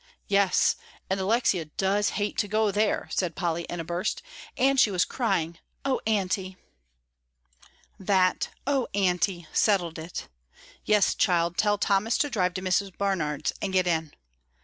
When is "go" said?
2.47-2.71